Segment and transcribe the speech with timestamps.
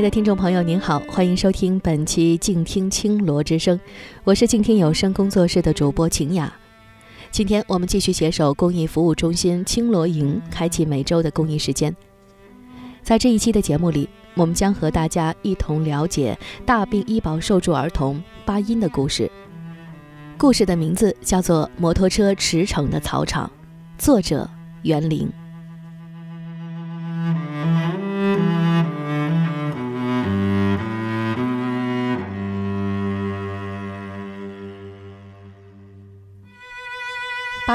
[0.00, 3.76] 亲爱的听众朋友，您好，欢迎收听本期《静听青罗之声》，
[4.24, 6.50] 我是静听有声工作室的主播晴雅。
[7.30, 11.94] 今天我们继续携手公益服务中心青罗营，开启每周的公益时间。
[13.02, 19.30] 在这一期的节目里，我们将和大家一同了解大病医保受助儿童巴音的故事。
[20.38, 23.46] 故事的名字叫做《摩托车驰骋的草场》，
[24.02, 24.48] 作者
[24.82, 25.30] 袁林。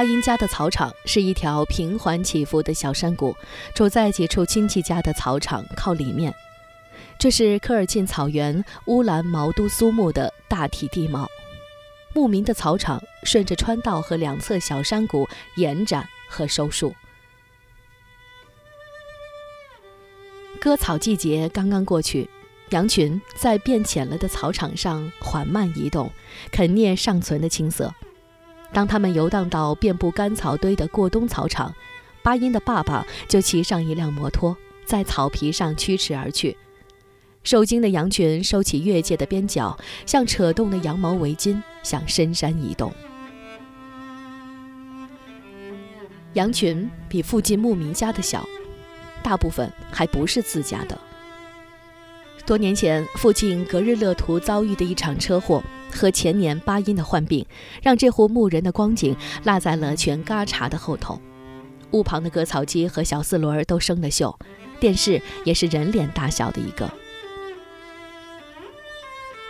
[0.05, 3.35] 巴音家的草场是一条平缓起伏的小山谷，
[3.73, 6.31] 处在几处亲戚家的草场靠里面。
[7.17, 11.27] 这是科尔沁草原乌兰毛都苏木的大体地貌。
[12.13, 16.93] 牧民的草场顺着川道和两侧小山谷延展和收束。
[20.61, 22.29] 割草季节刚刚过去，
[22.69, 26.11] 羊群在变浅了的草场上缓慢移动，
[26.51, 27.91] 啃啮尚存的青色。
[28.75, 31.73] 当他们游荡到遍布干草堆的过冬草场，
[32.21, 36.57] 巴音的爸爸就骑上一辆摩托，在草皮上驱驰而去。
[37.41, 42.91] 受惊的羊群收起越界的边角，像扯动的羊毛围巾，向深山移动。
[46.33, 48.45] 羊群比附近牧民家的小，
[49.23, 50.99] 大部分还不是自家的。
[52.45, 55.63] 多年前，父亲格日勒图遭遇的一场车祸。
[55.91, 57.45] 和前年巴音的患病，
[57.81, 59.15] 让这户牧人的光景
[59.45, 61.21] 落在了全嘎查的后头。
[61.91, 64.35] 屋旁的割草机和小四轮都生了锈，
[64.77, 66.91] 电视也是人脸大小的一个。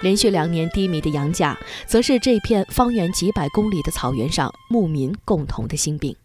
[0.01, 1.57] 连续两年低迷的羊价，
[1.88, 6.16] 则是这片方圆几百公里的草原上牧民共同的心病。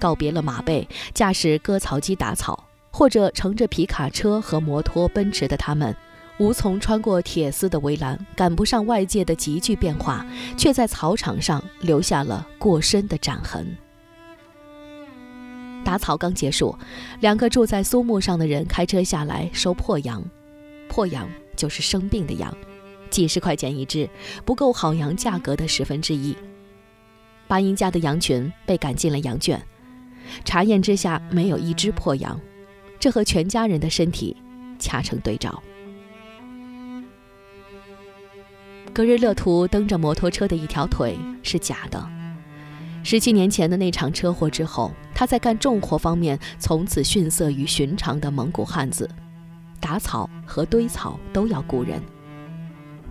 [0.00, 5.96] 告别了马背，驾驶割草机打草，或者乘着皮卡车和摩托奔驰的他们。
[6.38, 10.26] 无从穿过铁丝的围栏，赶不上外界的急剧变化，
[10.56, 13.76] 却在草场上留下了过深的斩痕。
[15.84, 16.76] 打草刚结束，
[17.20, 20.24] 两个住在苏木上的人开车下来收破羊，
[20.88, 22.52] 破羊就是生病的羊，
[23.10, 24.08] 几十块钱一只，
[24.44, 26.36] 不够好羊价格的十分之一。
[27.46, 29.62] 巴音家的羊群被赶进了羊圈，
[30.44, 32.40] 查验之下没有一只破羊，
[33.02, 34.36] 这和全家人的身体
[34.78, 35.60] 恰成对照。
[38.92, 42.08] 格日勒图蹬着摩托车的一条腿是假的。
[43.02, 49.10] 十七年前的那场车祸之后，他在干重活方面从此逊色于寻常的蒙古汉子，
[49.80, 52.00] 打草和堆草都要雇人，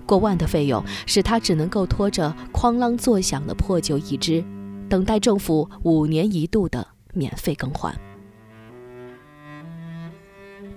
[0.06, 4.41] 过万的费用使他只能够拖着哐啷作响的破旧一只，
[4.88, 7.94] 等待政府五年一度的免费更换。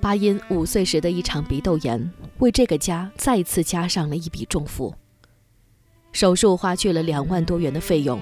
[0.04, 2.12] 巴音五岁时的一场鼻窦炎。
[2.40, 4.94] 为这个家再次加上了一笔重负。
[6.12, 8.20] 手术花去了两万多元的费用，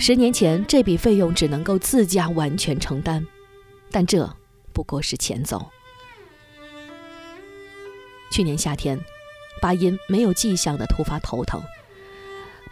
[0.00, 3.24] 十年前这笔费用只能够自家完全承担，
[3.92, 4.28] 但这
[4.72, 5.64] 不过是前奏。
[8.32, 8.98] 去年夏天，
[9.60, 11.62] 巴音没有迹象的突发头疼。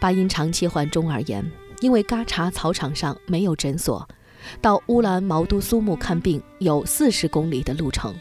[0.01, 4.05] 巴音长期患中耳炎，因为嘎查草场上没有诊所，
[4.59, 8.13] 到乌兰毛都苏木看病有四十公里的路程。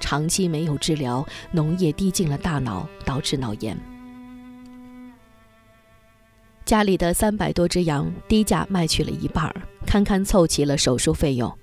[0.00, 3.78] 长期没有治疗，脓液滴进了大脑，导致脑炎。
[6.64, 9.54] 家里的三百多只羊低价卖去了一半儿，
[9.86, 11.56] 堪堪凑齐了手术费用。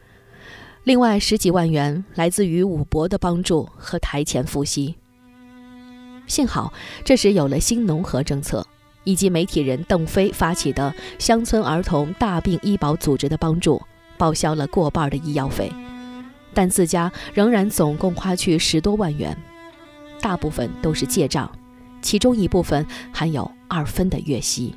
[0.85, 4.95] 另外十几万元来自于武伯的帮助和台前付息。
[6.25, 6.73] 幸好
[7.03, 8.65] 这时有了新农合政策，
[9.03, 13.81] 以及媒体人邓飞发起的乡村儿童大病医保组织的帮助，
[14.17, 15.69] 报销了过半的医药费。
[16.53, 19.37] 但自家仍然总共花去十多万元，
[20.21, 21.51] 大部分都是借账，
[22.01, 24.75] 其中一部分还有二分的月息。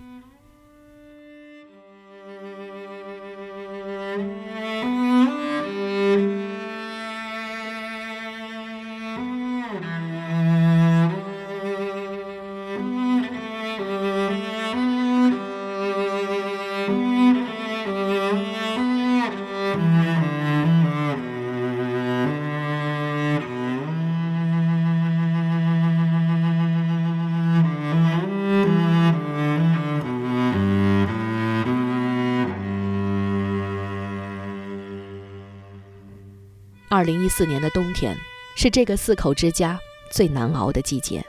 [37.07, 38.15] 零一四年的冬天
[38.57, 39.79] 是这个四口之家
[40.11, 41.25] 最难熬的季节。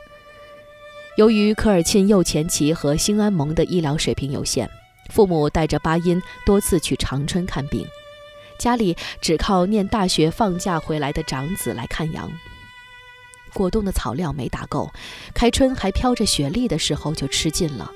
[1.16, 4.70] 由于科尔沁右前旗和兴安盟的医疗水平有限，
[5.10, 7.88] 父母带着巴音多次去长春看病，
[8.58, 12.32] 家里只靠念大学放假回来的长子来看羊。
[13.54, 14.92] 果冻的草料没打够，
[15.34, 17.92] 开春还飘着雪粒的时候就吃尽了，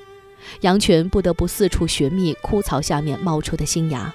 [0.61, 4.13] 羊群不得不四处寻觅枯草下面冒出的新芽。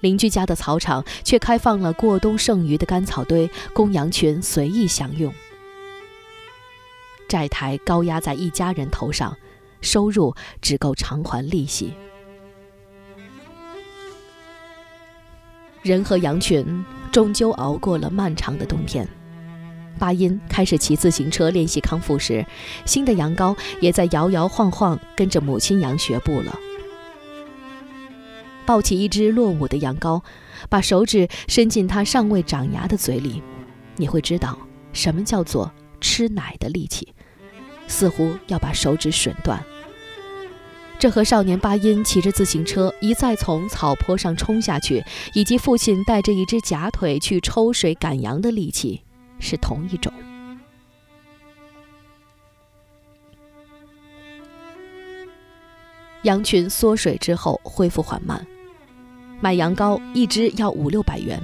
[0.00, 5.32] 邻居家的草场却开放了过冬剩余的干草堆，供羊群随意享用。
[7.28, 9.36] 债台高压在一家人头上，
[9.80, 11.92] 收入只够偿还利息。
[15.82, 19.08] 人和羊群终究熬过了漫长的冬天。
[19.98, 22.44] 巴音开始骑自行车练习康复时，
[22.84, 26.58] 新的羊羔也在摇摇晃晃跟着母亲羊学步了。
[28.66, 30.22] 抱起一只落伍的羊羔，
[30.68, 33.40] 把手指伸进它尚未长牙的嘴里，
[33.96, 34.58] 你会知道
[34.92, 37.14] 什么叫做吃奶的力气，
[37.86, 39.64] 似乎要把手指吮断。
[40.98, 45.04] 这和少年巴音骑着自行车一再从草坡上冲下去，
[45.34, 49.02] 以及父亲带着一只假腿去抽水赶羊的力气
[49.38, 50.12] 是同一种。
[56.22, 58.44] 羊群缩水之后恢复缓慢，
[59.40, 61.40] 买羊羔一只要五六百元，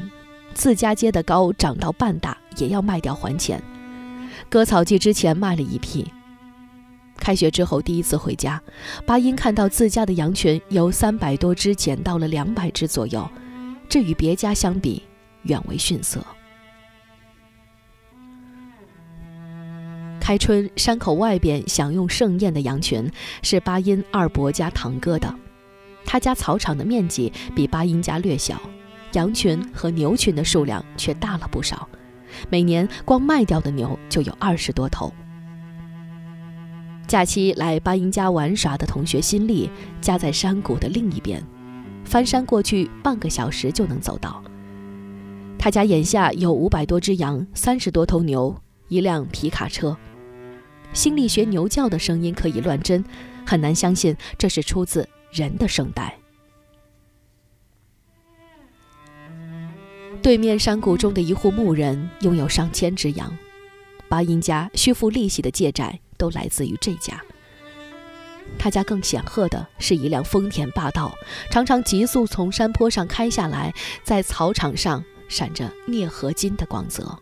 [0.55, 3.62] 自家接的羔长到半大也要卖掉还钱。
[4.49, 6.11] 割草季之前卖了一批。
[7.19, 8.61] 开学之后第一次回家，
[9.06, 13.29] 巴音看到自家的羊群由三百多只减到了两百只左右，
[13.89, 15.03] 这与别家相比
[15.43, 16.25] 远为逊色。
[20.19, 23.11] 开春山口外边享用盛宴的羊群
[23.43, 25.33] 是巴音二伯家堂哥的，
[26.04, 28.60] 他家草场的面积比巴音家略小，
[29.12, 31.88] 羊群和牛群的数量却大了不少，
[32.50, 35.12] 每年光卖掉的牛就有二十多头。
[37.06, 39.69] 假期来巴音家玩耍的同学新丽
[40.00, 41.43] 家在山谷的另一边，
[42.05, 44.43] 翻山过去半个小时就能走到。
[45.58, 48.56] 他家眼下有五百多只羊，三十多头牛，
[48.88, 49.96] 一辆皮卡车。
[50.93, 53.05] 新丽学牛叫的声音可以乱真，
[53.46, 56.17] 很难相信这是出自人的声带。
[60.23, 63.37] 对面山谷中的一户牧人拥有上千只羊，
[64.08, 65.99] 巴音家需付利息的借债。
[66.23, 67.20] 都来自于这家。
[68.56, 71.12] 他家更显赫的是一辆丰田霸道，
[71.50, 73.75] 常常急速从山坡上开下来，
[74.05, 77.19] 在草场上闪着镍合金的光泽。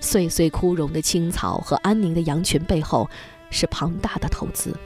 [0.00, 3.10] 岁岁枯荣的青草和安宁的羊群背后，
[3.52, 4.76] 是庞大的投资。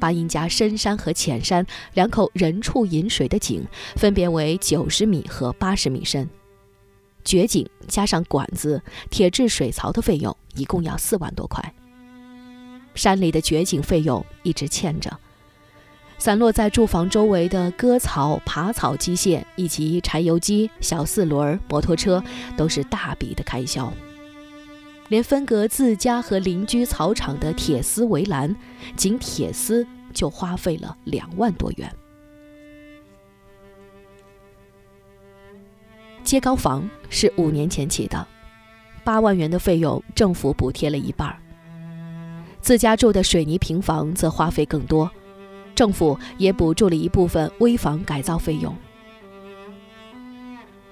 [0.00, 3.64] 巴音家深山和浅山两口人畜饮水的井，
[3.96, 6.28] 分别为九十米和八十米深。
[7.24, 8.80] 掘井加上管子、
[9.10, 11.74] 铁质水槽的费用，一共要四万多块。
[12.94, 15.18] 山里的掘井费用一直欠着，
[16.16, 22.22] 散落在住房周围的割草、耙草机械以及柴油机、小四轮、摩托车，
[22.56, 23.92] 都是大笔的开销。
[25.08, 28.54] 连分隔自家和邻居草场的铁丝围栏，
[28.96, 31.90] 仅铁丝就花费了两万多元。
[36.22, 38.26] 接高房是五年前起的，
[39.02, 41.38] 八万元的费用政府补贴了一半儿。
[42.60, 45.10] 自家住的水泥平房则花费更多，
[45.74, 48.76] 政府也补助了一部分危房改造费用。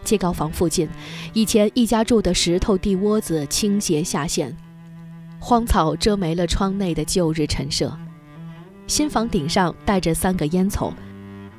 [0.06, 0.88] 接高房附近，
[1.34, 4.56] 以前一家住的石头地窝子倾斜下陷，
[5.40, 7.94] 荒草遮没了窗内的旧日陈设。
[8.86, 10.92] 新房顶上带着三个烟囱，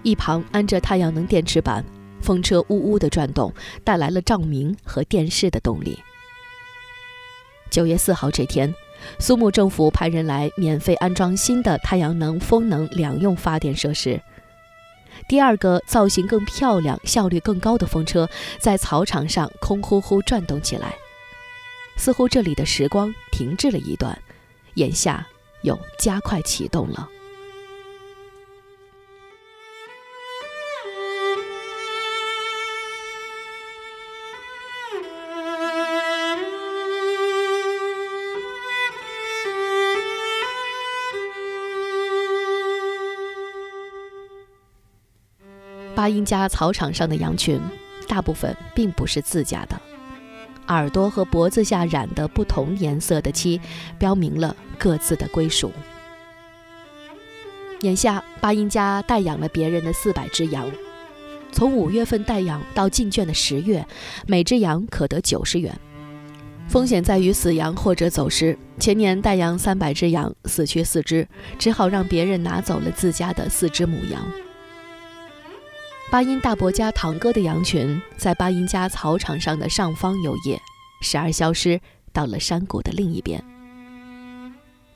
[0.02, 1.84] 一旁安着太阳能电池板。
[2.20, 6.00] 风车呜呜的转动，带来了照明和电视的动力。
[7.70, 8.74] 九月四号这天，
[9.20, 14.20] 苏木政府派人来免费安装新的太阳能、风能两用发电设施。
[15.28, 20.96] 第二个造型更漂亮、效率更高的风车在草场上空呼呼转动起来，
[21.98, 24.18] 似乎这里的时光停滞了一段，
[24.76, 25.28] 眼下
[25.64, 27.10] 又加快启动了。
[46.08, 47.60] 巴音家草场上的羊群，
[48.08, 49.78] 大部分并不是自家的，
[50.68, 53.60] 耳朵和脖子下染的不同颜色的漆，
[54.00, 55.70] 标明了各自的归属。
[57.82, 60.72] 眼下，巴音家代养了别人的四百只羊，
[61.52, 63.86] 从五月份代养到进圈的十月，
[64.28, 65.78] 每只羊可得九十元。
[66.70, 68.58] 风险在于死羊或者走失。
[68.80, 71.28] 前年代养三百只羊，死去四只，
[71.60, 74.26] 只好让别人拿走了自家的四只母羊。
[76.10, 80.58] 巴音大伯家堂哥的羊群在巴音家草场上的上方游曳，
[81.02, 81.82] 时而消失，
[82.14, 83.44] 到了山谷的另一边。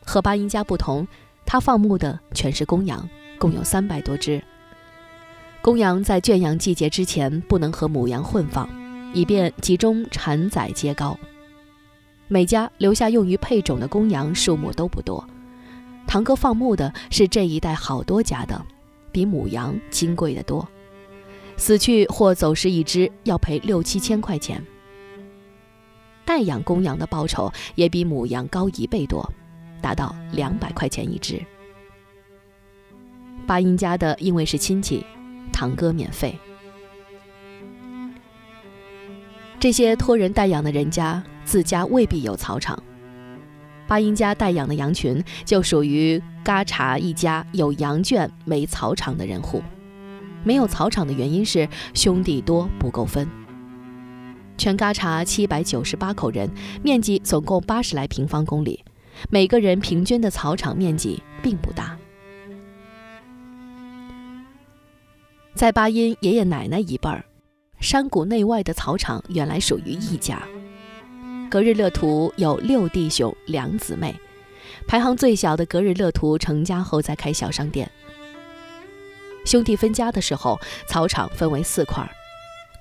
[0.05, 1.05] 和巴音家不同，
[1.45, 4.41] 他放牧的全是公羊，共有三百多只。
[5.61, 8.69] 公羊在圈养季节之前不能和母羊混放，
[9.13, 11.17] 以便集中产崽接羔。
[12.29, 15.27] 每家留下用于配种的公羊数目都不多。
[16.07, 18.65] 堂哥放牧的是这一带好多家的，
[19.11, 20.65] 比母羊金贵得多。
[21.61, 24.59] 死去或走失一只要赔六七千块钱。
[26.25, 29.31] 代养公羊的报酬也比母羊高一倍多，
[29.79, 31.39] 达到两百块钱一只。
[33.45, 35.05] 巴音家的因为是亲戚，
[35.53, 36.35] 堂哥免费。
[39.59, 42.81] 这些托人代养的人家自家未必有草场。
[43.87, 49.61] 巴音家代养的羊群就属于嘎查一家有羊圈没草场的人户。
[50.43, 53.27] 没有草场的原因是兄弟多不够分。
[54.57, 56.49] 全嘎查七百九十八口人，
[56.83, 58.83] 面积总共八十来平方公里，
[59.29, 61.97] 每个人平均的草场面积并不大。
[65.55, 67.25] 在巴音爷爷奶奶一辈儿，
[67.79, 70.41] 山谷内外的草场原来属于一家。
[71.49, 74.15] 格日勒图有六弟兄两姊妹，
[74.87, 77.91] 排行最小的格日勒图成家后再开小商店。
[79.45, 82.09] 兄弟分家的时候，草场分为四块，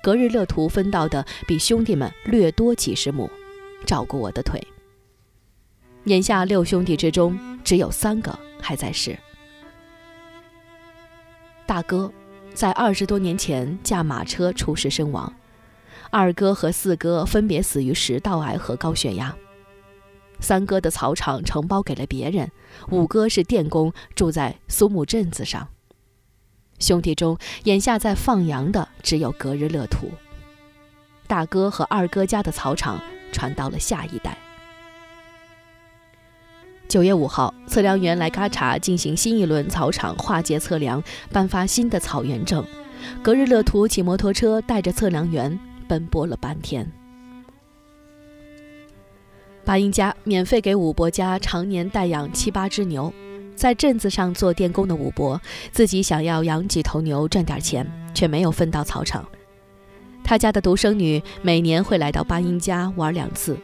[0.01, 3.29] 格日勒图分到的比兄弟们略多几十亩，
[3.85, 4.61] 照顾我的腿。
[6.05, 9.17] 眼下六兄弟之中，只有三个还在世。
[11.65, 12.11] 大哥
[12.53, 15.33] 在二十多年前驾马车出事身亡，
[16.09, 19.35] 二哥和四哥分别死于食道癌和高血压。
[20.39, 22.51] 三哥的草场承包给了别人，
[22.89, 25.67] 五哥是电工，住在苏木镇子上。
[26.81, 30.09] 兄弟中，眼下在放羊的只有格日勒图。
[31.27, 32.99] 大哥和二哥家的草场
[33.31, 34.37] 传到了下一代。
[36.89, 42.65] 九月五号，测量员来嘎查进行新一轮草场划界测量，颁发新的草原证。
[43.23, 45.57] 格日勒图骑摩托车带着测量员
[45.87, 46.91] 奔波了半天。
[49.63, 53.13] 巴音家免费给武伯家常年代养七八只牛。
[53.61, 55.39] 在镇子上做电工的武伯，
[55.71, 59.23] 自己想要养几头牛赚点钱，却没有分到草场。
[60.23, 63.55] 他家的独生女每年会来到巴音家玩两次，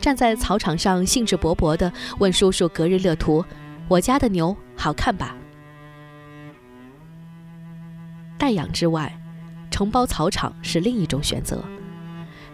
[0.00, 3.44] 站在草场上兴致勃勃地问叔叔格日勒图
[3.88, 5.36] ：“我家的牛好看吧？”
[8.40, 9.14] 代养之外，
[9.70, 11.62] 承包草场是另一种选择。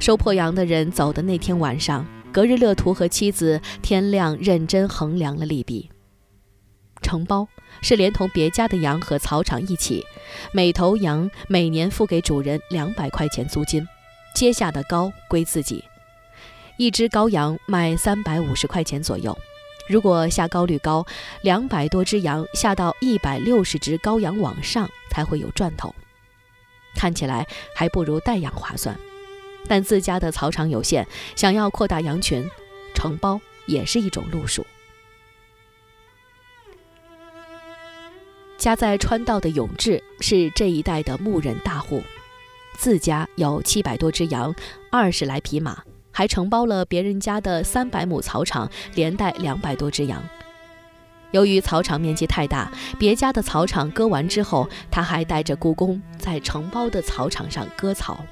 [0.00, 5.88] 收破羊的人走的那天晚上，格日勒图和妻子天亮认真衡量了利弊。
[7.02, 7.47] 承包
[7.81, 10.05] 是连同别家的羊和草场一起，
[10.52, 13.87] 每头羊每年付给主人两百块钱租金，
[14.35, 15.85] 接下的羔归自己。
[16.76, 19.37] 一只羔羊卖三百五十块钱左右，
[19.88, 21.05] 如果下羔率高，
[21.43, 25.95] 两百多只羊下到一百六十只羔羊往上才会有赚头。
[26.95, 28.97] 看起来还不如代养划算，
[29.67, 32.49] 但自家的草场有限，想要扩大羊群，
[32.95, 34.64] 承包也是一种路数。
[38.59, 42.03] 家在川道的永志是这一带的牧人大户，
[42.77, 44.53] 自家有七百多只羊，
[44.91, 50.21] 二十来匹马，还承包了别人家的三百亩草场，连带两百多只羊。
[51.31, 58.25] 由于草场面积太大，别家的草场割完之后，他还带着雇工在承包的草场上割草。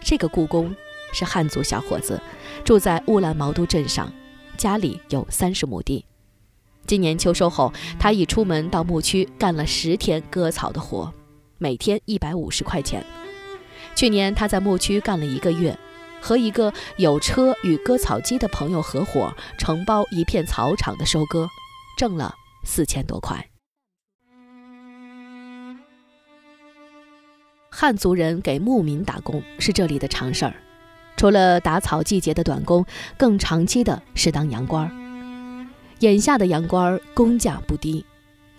[0.00, 0.74] 这个雇工
[1.12, 2.18] 是汉族小伙子，
[2.64, 4.10] 住在乌兰毛都镇上，
[4.56, 6.06] 家里有三十亩地。
[6.88, 11.12] 今年秋收后，他已出门到牧区干了十天割草的活，
[11.58, 13.04] 每天一百五十块钱。
[13.94, 15.78] 去年他在牧区干了一个月，
[16.18, 21.46] 和一个有车与割草机的朋友合伙承包一片草场的收割，
[21.98, 23.50] 挣了四千多块。
[27.68, 30.54] 汉族人给牧民打工是这里的常事儿，
[31.18, 32.86] 除了打草季节的短工，
[33.18, 35.07] 更长期的是当羊倌儿。
[36.00, 38.04] 眼下的羊倌工价不低，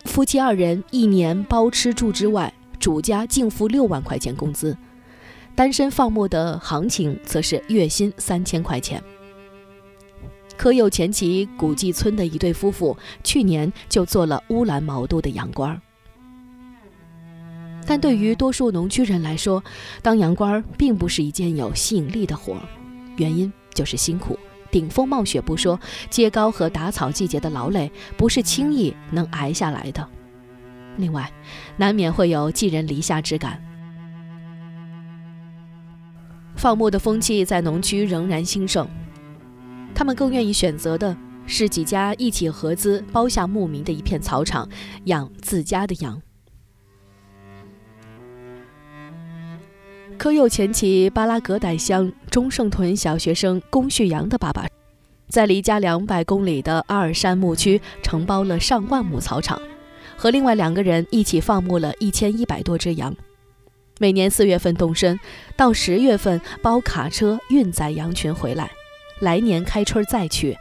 [0.04, 4.76] 夫妻二人一年包吃住之外，主家净付六万块钱工资。
[5.56, 9.02] 单身放牧的行情则是月薪三千块钱。
[10.58, 15.78] 可有前旗古迹村的一对夫妇，去年就做了乌兰毛都的羊倌。
[17.86, 19.64] 但对于多数农区人来说，
[20.02, 22.62] 当羊倌并不是一件有吸引力的活儿，
[23.16, 24.38] 原因就是辛苦。
[24.72, 30.08] 顶风冒雪不说，接高和打草季节的劳累不是轻易能挨下来的。
[30.98, 31.32] 另外，
[31.78, 33.62] 难免会有寄人篱下之感。
[36.56, 38.88] 放牧的风气在农区仍然兴盛，
[39.96, 44.68] 他们更愿意选择的是几家一起合资包下牧民的一片草场，
[45.06, 46.22] 养自家的羊。
[50.20, 54.68] 科右前旗巴拉格傣乡中胜屯小学生龚旭阳的爸爸，
[55.30, 59.62] 在离家两百公里的阿尔山牧区承包了上万亩草场，
[60.18, 63.16] 和另外两个人一起放牧了一千一百多只羊。
[63.98, 65.18] 每年四月份动身，
[65.56, 68.70] 到十月份包卡车运载羊群回来，
[69.22, 70.58] 来年开春再去，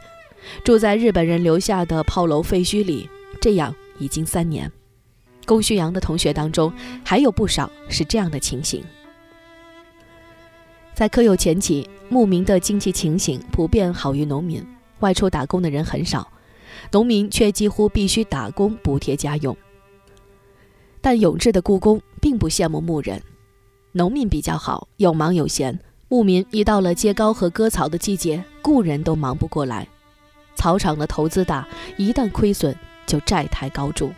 [0.63, 3.09] 住在日本人留下的炮楼废墟里，
[3.41, 4.71] 这样已经三年。
[5.45, 6.71] 龚旭阳的同学当中
[7.03, 8.81] 还有不少是这样的情形。
[10.99, 14.61] 在科幼前期，牧民的经济情形普遍好于农民，
[14.99, 16.29] 外出打工的人很少，
[16.91, 19.55] 农民却几乎必须打工补贴家用。
[20.99, 23.23] 但永志的故宫并不羡慕牧人，
[23.93, 25.79] 农民比较好，有忙有闲。
[26.09, 29.87] 牧民一到了接高和割草的季节，雇人都忙不过来。
[30.55, 31.65] 草场的投资大，
[31.95, 32.75] 一旦亏损
[33.05, 34.11] 就债台高筑。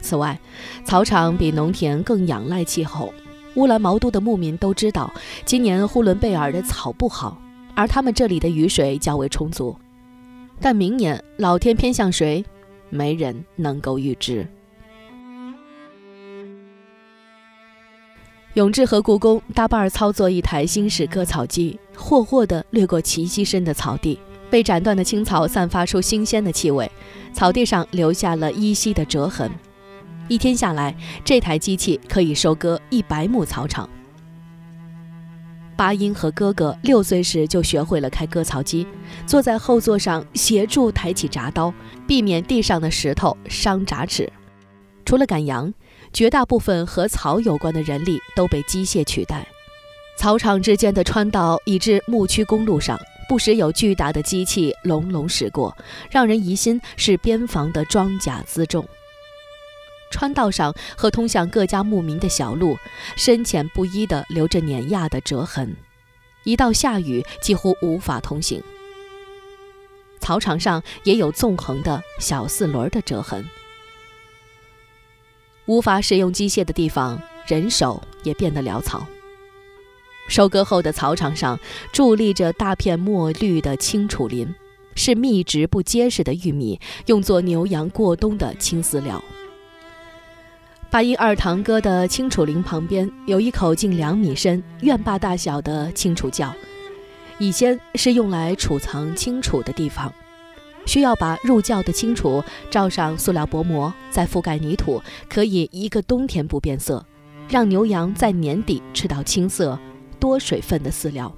[0.00, 0.40] 此外，
[0.86, 3.12] 草场比农田更仰赖气候。
[3.58, 5.12] 乌兰毛都的牧民都知道，
[5.44, 7.36] 今年呼伦贝尔的草不好，
[7.74, 9.74] 而他们这里的雨水较为充足。
[10.60, 12.44] 但明年老天偏向谁，
[12.88, 14.46] 没人能够预知。
[18.54, 26.88] 永志和故宫搭伴儿操作一台新式割草机，霍霍地掠过齐膝深的草地，被斩断的青草散发出新鲜的气味，
[27.32, 29.50] 草地上留下了依稀的折痕。
[30.28, 30.94] 一天下来，
[31.24, 33.88] 这台机器可以收割一百亩草场。
[35.76, 38.86] 巴音和哥哥六岁时就学会了开割草机，
[39.26, 41.72] 坐在后座上协助抬起铡刀，
[42.06, 44.32] 避免地上的石头伤铡齿。
[45.04, 45.72] 除了赶羊。
[46.10, 49.46] 绝大部分和草有关的人力都被机械取代，
[50.16, 55.76] 草场之间的穿道以至牧区公路上，不时有巨大的机器隆隆驶过，
[56.10, 58.88] 让人疑心是边防的装甲辎重。
[60.10, 62.76] 川道上和通向各家牧民的小路，
[63.16, 65.76] 深浅不一地留着碾压的折痕，
[66.44, 68.62] 一到下雨几乎无法通行。
[70.20, 73.48] 草场上也有纵横的小四轮的折痕。
[75.66, 79.06] 无法使用机械的地方，人手也变得潦草。
[80.28, 81.58] 收割后的草场上
[81.92, 84.54] 伫立着大片墨绿的青楚林，
[84.94, 89.22] 是密植不结实的玉米，用作牛羊过冬的青饲料。
[90.90, 96.50] 八音二堂哥的青楚林旁边有一口近两米深、院坝大小的青楚窖，
[97.38, 100.10] 以前是用来储藏青楚的地方。
[100.86, 107.04] 需要把入窖的青楚罩上塑料薄膜，再覆盖泥土，可以一个冬天不变色，
[107.50, 109.78] 让牛羊在年底吃到青色、
[110.18, 111.30] 多水分的饲料。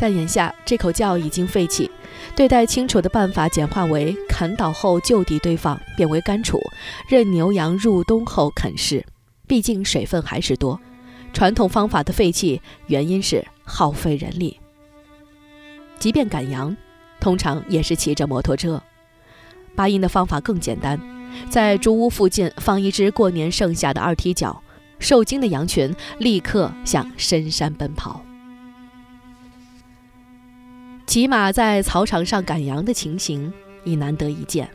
[0.00, 1.90] 但眼下这口窖已经废弃，
[2.34, 6.58] 对待青楚的办法简化为砍倒后就地堆放，变为干储，
[7.06, 9.04] 任牛羊入冬后啃食。
[9.46, 10.80] 毕竟水分还是多，
[11.34, 14.58] 传统方法的废弃原因是耗费人力。
[15.98, 16.74] 即便赶羊，
[17.20, 18.82] 通常也是骑着摩托车。
[19.76, 20.98] 拔音的方法更简单，
[21.50, 24.62] 在竹屋附近放一只过年剩下的二踢脚，
[24.98, 28.24] 受惊的羊群立刻向深山奔跑。
[31.10, 34.70] 骑马在草场上赶羊的情形已难得一见。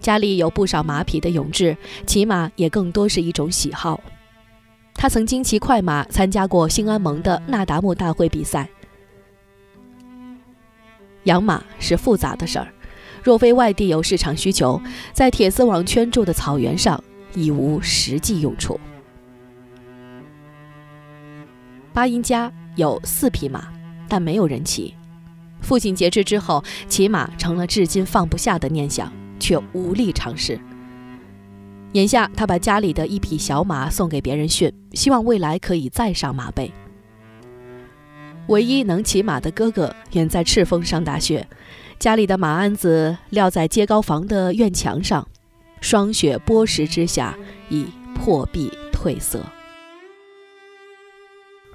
[0.00, 4.00] 家里有不少马匹的永志，骑马也更多是一种喜好。
[4.94, 8.68] 他曾经骑快马参加过兴安盟的那达慕大会比赛。
[11.22, 12.66] 养马是复杂的事儿，
[13.22, 17.00] 若非外地有市场需求，在铁丝网圈住的草原上
[17.32, 18.80] 已无实际用处。
[21.92, 23.72] 巴音家有四匹马，
[24.08, 24.92] 但没有人骑。
[25.64, 30.60] 父亲截肢之后，骑马成了至今放不下的念想，却无力尝试。
[31.94, 36.70] 眼下，他把家里的一匹小马送给别人驯，希望未来可以再上马背。
[38.48, 41.48] 唯一能骑马的哥哥远在赤峰上大学，
[41.98, 45.26] 家里的马鞍子撂在街高房的院墙上，
[45.80, 47.34] 霜雪剥蚀之下
[47.70, 49.40] 已破壁褪色。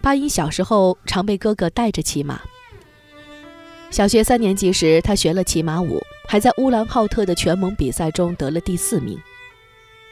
[0.01, 2.39] 巴音小时候常被哥哥带着骑马。
[3.91, 9.19] 小学三年级时，他学了骑马舞，还在乌兰浩特的全盟比赛中得了第四名。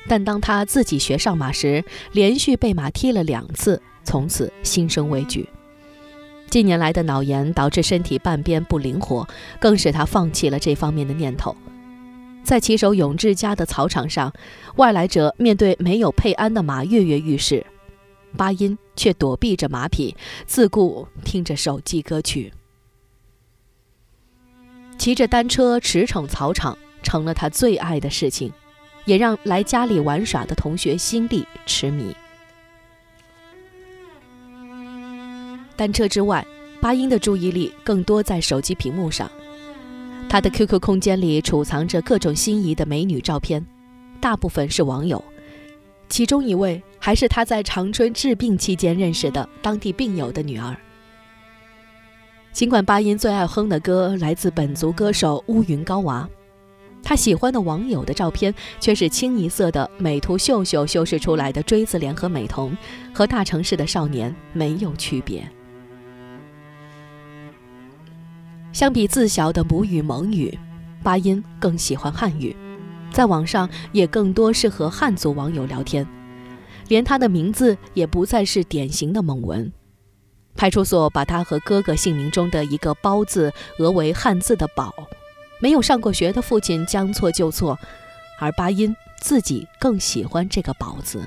[0.08, 5.48] 但当他自己学上马时，连续被马踢了两次，从此心生畏惧。
[6.50, 9.28] 近年来的脑炎导致身体半边不灵活，
[9.60, 11.56] 更使他放弃了这方面的念头。
[12.44, 14.34] 在骑手永志家的草场上，
[14.78, 17.66] 外来者面对没有配鞍的马跃跃欲试，
[18.36, 20.16] 巴音却躲避着马匹，
[20.48, 22.52] 自顾听着手机歌曲。
[24.98, 28.52] 骑着单车驰骋草场成了他最爱的事情，
[29.06, 32.16] 也让来家里玩耍的同学心力痴迷。
[35.76, 36.46] 单车之外，
[36.82, 39.30] 巴音的注意力更多在手机屏幕上。
[40.28, 43.66] 他的 QQ 空间里储藏着各种心仪的美女照片，
[44.20, 45.24] 大部分是网友，
[46.10, 50.76] 其中一位还是他在长春治病期间认识的当地病友的女儿。
[52.58, 56.28] 尽管巴音最爱哼的歌来自本族歌手乌云高娃，
[57.04, 62.76] 他喜欢的网友的照片却是清一色的美图秀秀修饰出来的锥子脸和美瞳，
[63.14, 65.48] 和大城市的少年没有区别。
[68.74, 70.58] 相比自小的母语蒙语，
[71.04, 72.56] 巴音更喜欢汉语，
[73.12, 76.08] 在网上也更多是和汉族网友聊天，
[76.88, 79.72] 连他的名字也不再是典型的蒙文。
[80.58, 84.94] 派出所把他和哥哥姓名中的一个“包”字讹为汉字的“宝”，
[85.62, 87.80] 没有上过学的父亲将错就错，
[88.40, 91.22] 而巴音自己更喜欢这个“宝”字。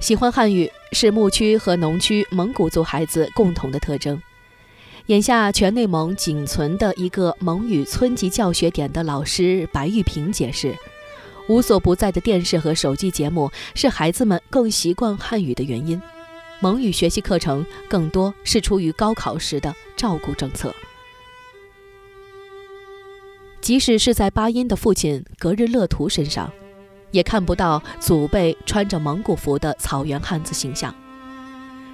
[0.00, 4.20] 喜欢汉语是牧区和农区蒙古族孩子共同的特征。
[5.06, 10.74] 眼下，全内蒙仅存的一个蒙语村级教学点的老师白玉平解释，
[11.50, 16.00] 无所不在的电视和手机节目是孩子们更习惯汉语的原因。
[16.60, 20.72] 蒙语学习课程更多是出于高考时的照顾政策。
[23.60, 26.50] 即使是在巴音的父亲格日勒图身上。
[27.10, 30.94] 也看不到祖辈穿着蒙古服的草原汉子形象，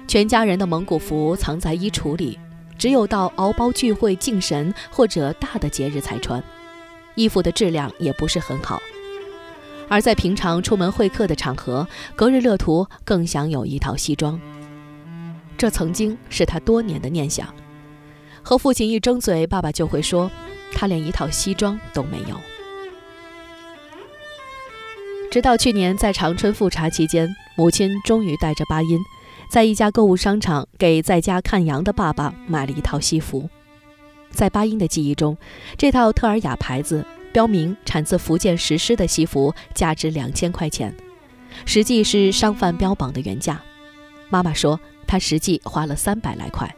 [0.07, 2.37] 全家人的蒙古服藏在衣橱里，
[2.77, 6.43] 只有到敖包聚会敬神或者大的节日才穿，
[7.15, 8.79] 衣服的质量也不是很好。
[9.89, 14.39] 而在平常出门会客的场合，格日勒图更想有一套西装，
[15.57, 17.47] 这曾经是他多年的念想。
[18.43, 20.29] 和父亲一争嘴，爸爸就会说，
[20.73, 22.37] 他连一套西装都没有。
[25.29, 28.99] 直到去年在长春复查期间，母亲终于带着巴音，
[29.49, 33.49] 在一家购物商场给在家看羊的爸爸买了一套西服。
[34.29, 35.37] 在巴音的记忆中，
[35.77, 37.05] 这套特尔雅牌子、
[37.37, 40.91] 标明产自福建石狮的西服价值两千块钱，
[41.67, 43.61] 实际是商贩标榜的原价。
[44.27, 46.75] 妈妈说，她实际花了三百来块。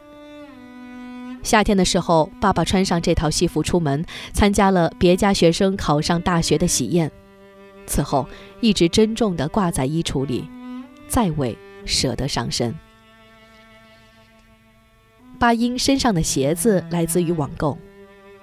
[1.43, 7.09] 夏天的时候，爸爸穿上这套西服出门，参加了别家学生考上大学的喜宴。
[7.87, 8.27] 此后
[8.59, 10.43] 一直珍重地挂在衣橱里，
[11.07, 12.75] 再未舍得上身。
[15.39, 17.77] 巴音身上的鞋子来自于网购，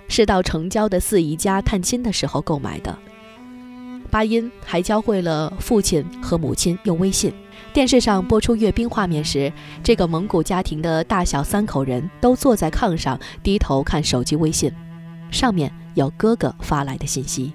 [0.09, 2.97] 是到城郊的四姨家探亲的时候购买的。
[4.11, 7.33] 巴音还教会了父亲和母亲用微信。
[7.73, 14.73] 电视上播出阅兵画面时，这个蒙古家庭的大小三口人都坐在炕上，低头看手机微信，
[15.31, 17.53] 上面有哥哥发来的信息。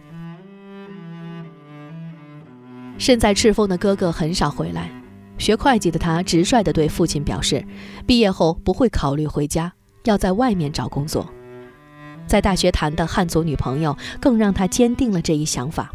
[2.98, 4.92] 身在赤峰的哥哥很少回来，
[5.40, 7.66] 学会计的他直率地对父亲表示，
[8.06, 11.28] 毕业后不会考虑回家，要在外面找工作。
[12.32, 15.92] 在大学谈的汉族女朋友更让他坚定了这一想法。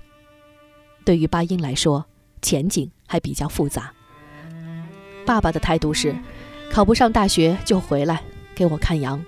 [1.02, 2.04] 对于巴音来说，
[2.42, 3.90] 前景还比较复杂。
[5.24, 6.14] 爸爸的态度是，
[6.70, 8.22] 考不上大学就回来
[8.54, 9.24] 给我看羊。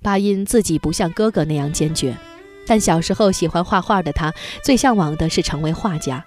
[0.00, 2.16] 巴音自己不像哥哥那样坚决。
[2.66, 4.32] 但小时候喜欢画画的他，
[4.64, 6.24] 最向往的是成为画家。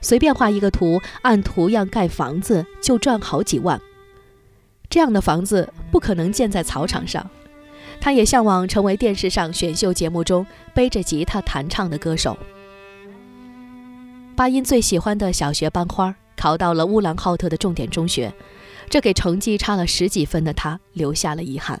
[0.00, 3.78] 随便画一个图，按图样盖房子，就赚好几万。
[4.88, 7.28] 这样的房子不可能建在草场上。
[8.02, 12.36] 他也向往成为电视上选秀节目中背着吉他弹唱的歌手。
[14.34, 18.34] 巴音最喜欢的小学班花考到了乌兰浩特的重点中学，
[18.90, 21.80] 这给成绩差了十几分的他留下了遗憾。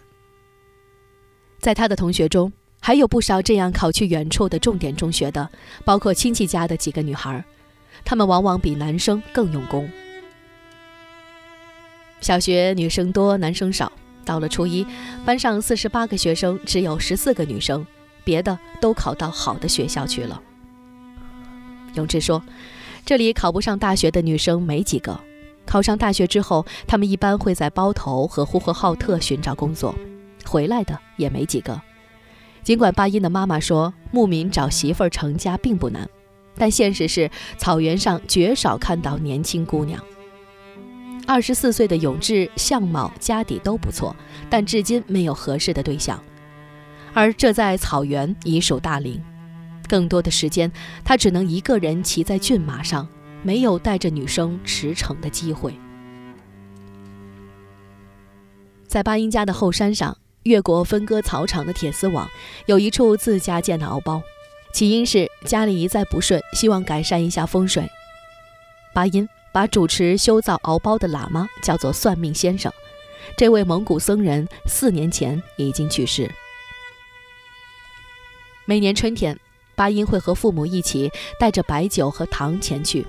[1.58, 5.50] 在他的同学中，还有不少这样考去远处的重点中学的，
[5.84, 7.44] 包括亲戚家的几个女孩，
[8.04, 9.90] 她们往往比男生更用功。
[12.20, 13.90] 小学女生多，男生少。
[14.24, 14.86] 到了初一，
[15.24, 17.86] 班上四十八个学生，只有十四个女生，
[18.24, 20.40] 别的都考到好的学校去了。
[21.94, 22.42] 永志说
[23.04, 25.20] ：“这里考不上大学的女生没几个，
[25.66, 29.94] 考上大学之后，她们一般会在包头和呼和浩特寻找工作，
[30.46, 31.80] 回来的也没几个。”
[32.62, 36.08] 尽管巴音的妈妈说牧民找媳妇儿成家并不难，
[36.56, 40.00] 但现实是草原上绝少看到年轻姑娘。
[41.26, 44.14] 二十四岁的永志相貌家底都不错，
[44.50, 46.22] 但至今没有合适的对象。
[47.14, 49.22] 而这在草原已属大龄。
[49.88, 50.72] 更多的时间，
[51.04, 53.06] 他只能一个人骑在骏马上，
[53.42, 55.74] 没有带着女生驰骋的机会。
[58.86, 62.28] 在巴音家的后山上，越过分割草场的铁丝网，
[62.66, 64.22] 有一处自家建的敖包。
[64.72, 67.86] 起因是家里一再不顺，希望改善一下风水。
[68.94, 72.72] 巴音把主持修造敖包的喇嘛叫做算命先生，
[73.36, 76.30] 这位蒙古僧人四年前已经去世。
[78.64, 79.38] 每年春天，
[79.74, 83.06] 巴音会和父母一起带着白酒和糖前去，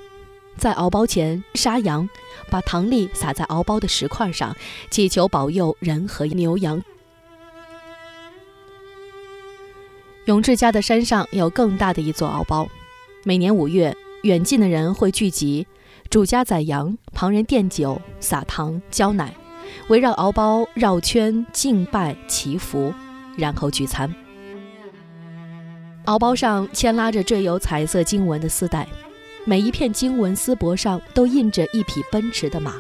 [0.58, 2.10] 在敖包前杀羊，
[2.50, 4.56] 把糖粒撒在敖包的石块上，
[4.90, 6.84] 祈求保佑人和牛羊。
[10.26, 12.68] 永志家的山上有更大的一座敖包，
[13.24, 15.68] 每年五月，远近的人会聚集，
[16.10, 19.34] 主家宰羊，旁人奠酒、撒糖、浇奶，
[19.88, 22.94] 围绕敖包绕圈敬拜祈福，
[23.38, 24.14] 然后聚餐。
[26.06, 28.88] 敖包上牵拉着缀有彩色经文的丝带，
[29.46, 32.76] 每一片经文丝帛上都印着一匹奔驰的马，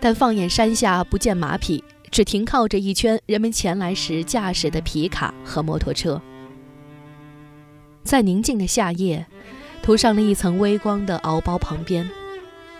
[0.00, 1.82] 但放眼山下不见马匹。
[2.08, 6.22] 只停靠着一圈人们前来时驾驶的皮卡和摩托车，
[8.04, 9.26] 在宁静的夏夜，
[9.86, 12.10] 涂上了一层微光的敖包旁边，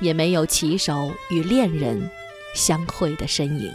[0.01, 2.11] 也没有骑手与恋人
[2.53, 3.73] 相会的身影。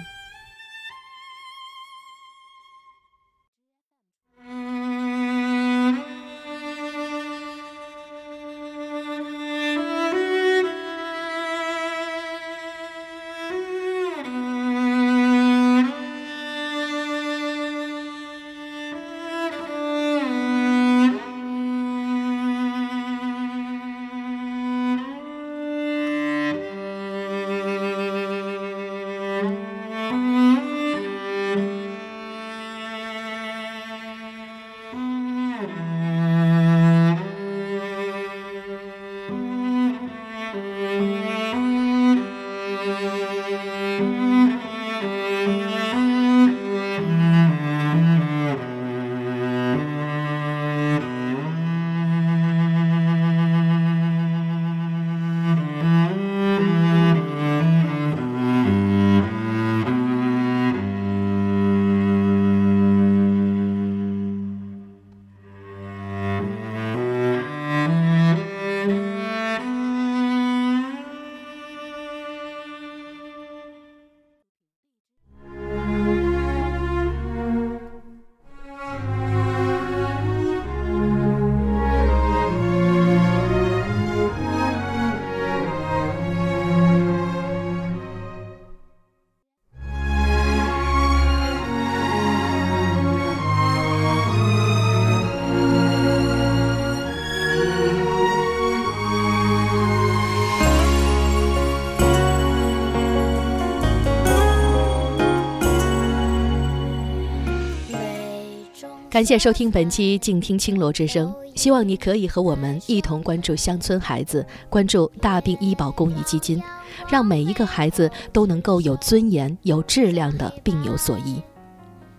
[109.21, 116.60] 感谢收听本期《静听青罗之声》，希望你可以和我们一同关注乡村孩子，关注大病医保公益基金，
[117.07, 121.39] 让每一个孩子都能够有尊严、有质量的病有所医。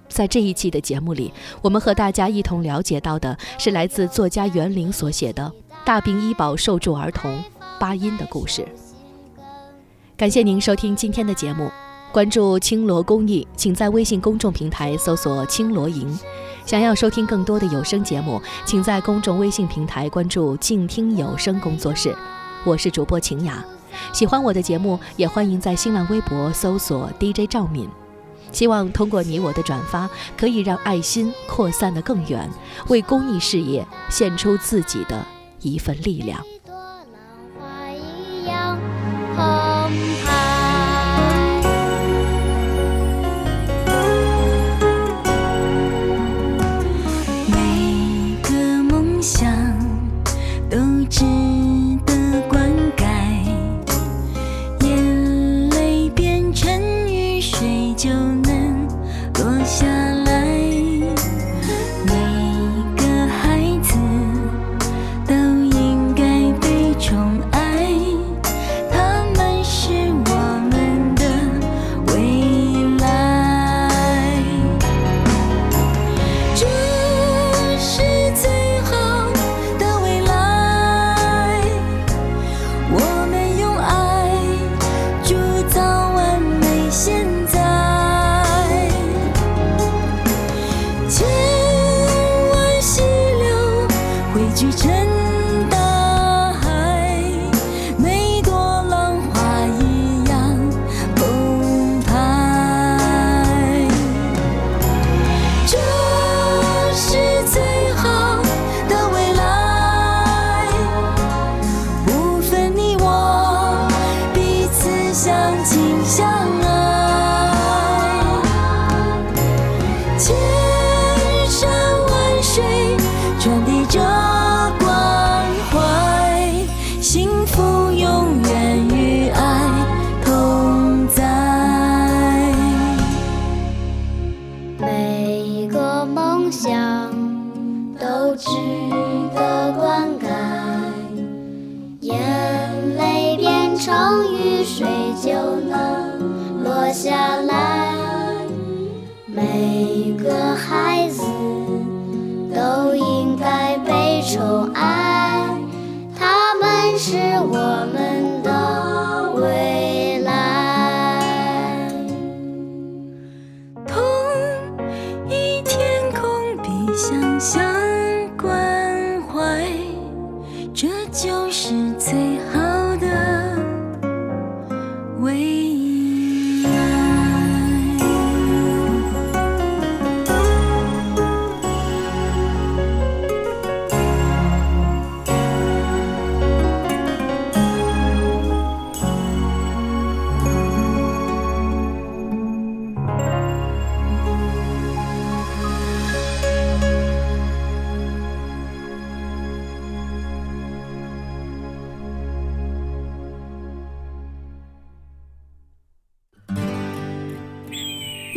[0.09, 5.53] 在这一期的节目里，我们和大家一同了解到的是来自作家袁林所写的
[5.85, 7.43] 《大病医保受助儿童
[7.81, 8.63] 八音的故事》。
[10.17, 11.69] 感谢您收听今天的节目，
[12.13, 16.17] 关注青罗公益，请在微信公众平台搜索“青罗营”。
[16.65, 22.17] 想要收听更多的有声节目，请在公众微信平台关注“静听有声工作室”，
[22.65, 23.63] 我是主播晴雅。
[24.13, 27.89] 喜欢我的节目，也欢迎在新浪微博搜索 DJ 赵敏。
[28.53, 32.49] 希望通过你我的转发，可以让爱心扩散得更远，
[32.89, 35.25] 为公益事业献出自己的
[35.61, 36.41] 一份力量。
[38.45, 39.72] 想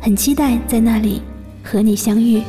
[0.00, 1.20] 很期待在那里
[1.62, 2.42] 和你相遇。